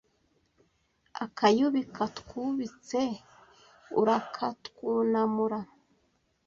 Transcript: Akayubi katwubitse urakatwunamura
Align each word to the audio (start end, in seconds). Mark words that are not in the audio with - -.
Akayubi 1.23 1.81
katwubitse 1.95 3.01
urakatwunamura 4.01 5.59